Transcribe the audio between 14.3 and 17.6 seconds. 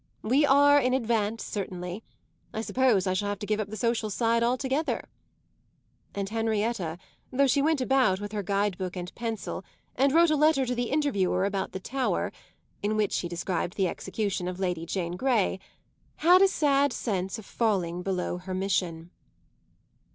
of Lady Jane Grey), had a sad sense of